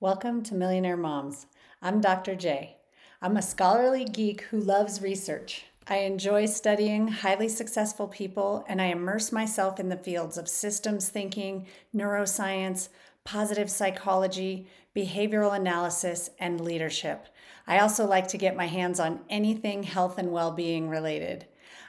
Welcome 0.00 0.44
to 0.44 0.54
Millionaire 0.54 0.96
Moms. 0.96 1.46
I'm 1.82 2.00
Dr. 2.00 2.36
Jea. 2.36 2.76
I'm 3.20 3.36
a 3.36 3.42
scholarly 3.42 4.04
geek 4.04 4.42
who 4.42 4.60
loves 4.60 5.02
research. 5.02 5.64
I 5.88 5.96
enjoy 5.96 6.46
studying 6.46 7.08
highly 7.08 7.48
successful 7.48 8.06
people 8.06 8.64
and 8.68 8.80
I 8.80 8.84
immerse 8.84 9.32
myself 9.32 9.80
in 9.80 9.88
the 9.88 9.96
fields 9.96 10.38
of 10.38 10.46
systems 10.46 11.08
thinking, 11.08 11.66
neuroscience, 11.92 12.90
positive 13.24 13.68
psychology, 13.68 14.68
behavioral 14.94 15.56
analysis, 15.56 16.30
and 16.38 16.60
leadership. 16.60 17.26
I 17.66 17.80
also 17.80 18.06
like 18.06 18.28
to 18.28 18.38
get 18.38 18.54
my 18.54 18.66
hands 18.66 19.00
on 19.00 19.22
anything 19.28 19.82
health 19.82 20.16
and 20.16 20.30
well 20.30 20.52
being 20.52 20.88
related. 20.88 21.46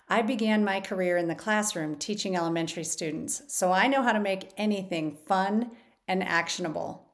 I 0.09 0.23
began 0.23 0.65
my 0.65 0.81
career 0.81 1.17
in 1.17 1.27
the 1.27 1.35
classroom 1.35 1.95
teaching 1.95 2.35
elementary 2.35 2.85
students, 2.85 3.43
so 3.45 3.71
I 3.71 3.85
know 3.85 4.01
how 4.01 4.13
to 4.13 4.19
make 4.19 4.49
anything 4.57 5.15
fun 5.27 5.69
and 6.07 6.23
actionable. 6.23 7.05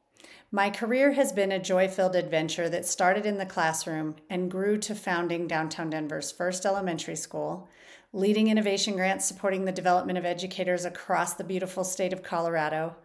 My 0.51 0.69
career 0.69 1.13
has 1.13 1.31
been 1.31 1.51
a 1.51 1.59
joy 1.59 1.87
filled 1.87 2.15
adventure 2.15 2.69
that 2.69 2.85
started 2.85 3.25
in 3.25 3.37
the 3.37 3.45
classroom 3.45 4.15
and 4.29 4.49
grew 4.49 4.77
to 4.79 4.95
founding 4.95 5.47
downtown 5.47 5.89
Denver's 5.89 6.31
first 6.31 6.65
elementary 6.65 7.15
school, 7.15 7.67
leading 8.13 8.47
innovation 8.47 8.95
grants 8.95 9.25
supporting 9.25 9.65
the 9.65 9.71
development 9.71 10.17
of 10.17 10.25
educators 10.25 10.85
across 10.85 11.33
the 11.33 11.43
beautiful 11.43 11.83
state 11.83 12.13
of 12.13 12.23
Colorado, 12.23 12.95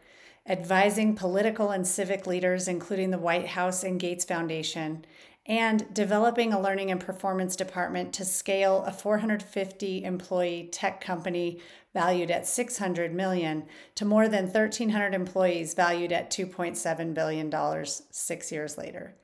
advising 0.47 1.15
political 1.15 1.71
and 1.71 1.87
civic 1.87 2.27
leaders, 2.27 2.69
including 2.69 3.11
the 3.11 3.19
White 3.19 3.49
House 3.49 3.83
and 3.83 3.99
Gates 3.99 4.25
Foundation, 4.25 5.05
and 5.47 5.93
developing 5.93 6.53
a 6.53 6.61
learning 6.61 6.91
and 6.91 7.01
performance 7.01 7.57
department 7.57 8.13
to 8.13 8.25
scale 8.25 8.85
a 8.87 8.93
450 8.93 10.05
employee 10.05 10.69
tech 10.71 11.01
company 11.01 11.61
valued 11.93 12.31
at 12.31 12.47
600 12.47 13.15
million 13.15 13.65
to 13.95 14.05
more 14.05 14.29
than 14.29 14.45
1300 14.45 15.15
employees 15.15 15.75
valued 15.75 16.13
at 16.13 16.31
2.7 16.31 17.15
billion 17.15 17.51
dollars 17.51 18.03
6 18.11 18.53
years 18.53 18.79
later 18.79 19.17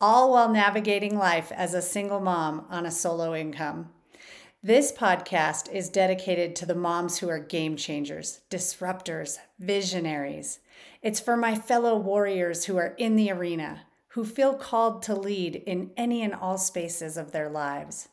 all 0.00 0.32
while 0.32 0.48
navigating 0.48 1.16
life 1.16 1.50
as 1.52 1.74
a 1.74 1.82
single 1.82 2.20
mom 2.20 2.66
on 2.68 2.86
a 2.86 2.90
solo 2.90 3.34
income 3.34 3.90
this 4.64 4.92
podcast 4.92 5.70
is 5.70 5.90
dedicated 5.90 6.56
to 6.56 6.64
the 6.64 6.74
moms 6.74 7.18
who 7.18 7.28
are 7.28 7.38
game 7.38 7.76
changers, 7.76 8.40
disruptors, 8.50 9.36
visionaries. 9.58 10.60
It's 11.02 11.20
for 11.20 11.36
my 11.36 11.54
fellow 11.54 11.98
warriors 11.98 12.64
who 12.64 12.78
are 12.78 12.94
in 12.96 13.14
the 13.16 13.30
arena, 13.30 13.82
who 14.14 14.24
feel 14.24 14.54
called 14.54 15.02
to 15.02 15.12
lead 15.12 15.56
in 15.66 15.90
any 15.96 16.22
and 16.22 16.32
all 16.32 16.56
spaces 16.56 17.16
of 17.16 17.32
their 17.32 17.50
lives. 17.50 18.08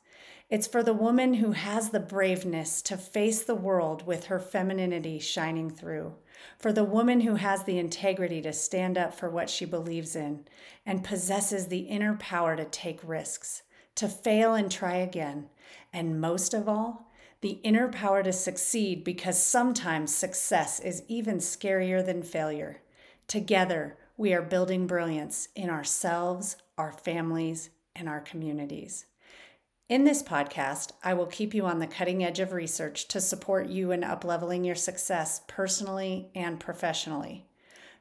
It's 0.49 0.65
for 0.65 0.81
the 0.81 0.95
woman 0.95 1.35
who 1.35 1.51
has 1.51 1.91
the 1.91 1.99
braveness 1.99 2.81
to 2.83 2.97
face 2.97 3.43
the 3.43 3.53
world 3.55 4.07
with 4.07 4.25
her 4.25 4.39
femininity 4.39 5.19
shining 5.19 5.69
through. 5.69 6.15
For 6.57 6.73
the 6.73 6.83
woman 6.83 7.21
who 7.21 7.35
has 7.35 7.63
the 7.63 7.77
integrity 7.77 8.41
to 8.41 8.51
stand 8.51 8.97
up 8.97 9.13
for 9.13 9.29
what 9.29 9.47
she 9.47 9.63
believes 9.63 10.15
in 10.15 10.45
and 10.87 11.03
possesses 11.03 11.67
the 11.67 11.81
inner 11.81 12.15
power 12.15 12.55
to 12.55 12.65
take 12.65 12.99
risks, 13.03 13.61
to 13.93 14.07
fail 14.07 14.55
and 14.55 14.71
try 14.71 14.95
again. 14.95 15.49
And 15.93 16.19
most 16.19 16.55
of 16.55 16.67
all, 16.67 17.11
the 17.41 17.59
inner 17.63 17.89
power 17.89 18.23
to 18.23 18.33
succeed 18.33 19.03
because 19.03 19.41
sometimes 19.41 20.13
success 20.13 20.79
is 20.79 21.03
even 21.07 21.37
scarier 21.37 22.03
than 22.03 22.23
failure. 22.23 22.81
Together, 23.27 23.97
we 24.17 24.33
are 24.33 24.41
building 24.41 24.87
brilliance 24.87 25.47
in 25.55 25.69
ourselves, 25.69 26.57
our 26.77 26.91
families, 26.91 27.69
and 27.95 28.07
our 28.07 28.21
communities. 28.21 29.05
In 29.89 30.05
this 30.05 30.23
podcast, 30.23 30.91
I 31.03 31.13
will 31.13 31.25
keep 31.25 31.53
you 31.53 31.65
on 31.65 31.79
the 31.79 31.87
cutting 31.87 32.23
edge 32.23 32.39
of 32.39 32.53
research 32.53 33.07
to 33.09 33.19
support 33.19 33.67
you 33.67 33.91
in 33.91 34.01
upleveling 34.01 34.65
your 34.65 34.75
success 34.75 35.41
personally 35.47 36.29
and 36.33 36.59
professionally. 36.59 37.45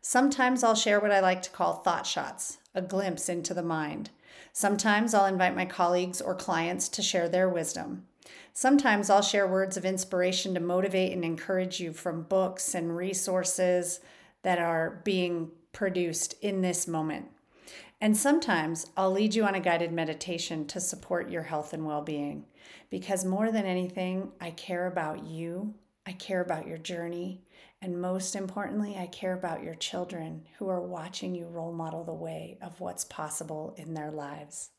Sometimes 0.00 0.62
I'll 0.62 0.77
share 0.77 1.00
what 1.00 1.11
I 1.11 1.20
like 1.20 1.42
to 1.42 1.50
call 1.50 1.75
thought 1.75 2.06
shots, 2.06 2.58
a 2.74 2.80
glimpse 2.80 3.28
into 3.28 3.55
the 3.55 3.62
mind. 3.62 4.11
Sometimes 4.52 5.14
I'll 5.14 5.27
invite 5.27 5.56
my 5.56 5.67
colleagues 5.67 6.20
or 6.20 6.34
clients 6.34 6.89
to 6.91 7.02
share 7.02 7.28
their 7.28 7.48
wisdom. 7.48 8.06
Sometimes 8.52 9.11
I'll 9.11 9.23
share 9.23 9.46
words 9.46 9.77
of 9.77 9.84
inspiration 9.84 10.55
to 10.55 10.61
motivate 10.61 11.13
and 11.13 11.24
encourage 11.24 11.80
you 11.80 11.92
from 11.92 12.23
books 12.23 12.74
and 12.74 12.96
resources 12.96 14.01
that 14.42 14.58
are 14.58 15.01
being 15.05 15.51
produced 15.73 16.35
in 16.41 16.61
this 16.61 16.86
moment. 16.86 17.27
And 18.01 18.17
sometimes 18.17 18.86
I'll 18.97 19.11
lead 19.11 19.35
you 19.35 19.45
on 19.45 19.55
a 19.55 19.61
guided 19.61 19.92
meditation 19.92 20.67
to 20.69 20.81
support 20.81 21.31
your 21.31 21.42
health 21.42 21.73
and 21.73 21.85
well 21.85 22.03
being. 22.03 22.47
Because 22.89 23.25
more 23.25 23.53
than 23.53 23.67
anything, 23.67 24.33
I 24.41 24.51
care 24.53 24.86
about 24.86 25.25
you, 25.25 25.75
I 26.07 26.13
care 26.13 26.41
about 26.41 26.67
your 26.67 26.79
journey, 26.79 27.42
and 27.83 28.01
most 28.01 28.36
importantly, 28.36 28.97
I 28.97 29.07
care 29.07 29.33
about 29.33 29.63
your 29.63 29.75
children 29.75 30.47
who 30.58 30.69
are 30.69 30.81
watching 30.81 31.35
you 31.35 31.47
role 31.47 31.73
model 31.73 32.05
the 32.05 32.13
way 32.13 32.58
of 32.61 32.81
what's 32.81 33.05
possible 33.05 33.75
in 33.79 33.95
their 33.95 34.11
lives. 34.11 34.70